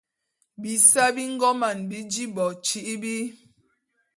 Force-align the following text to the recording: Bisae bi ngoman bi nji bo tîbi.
Bisae 0.61 1.09
bi 1.15 1.23
ngoman 1.33 1.77
bi 1.89 1.97
nji 2.07 2.23
bo 2.35 2.45
tîbi. 2.65 3.15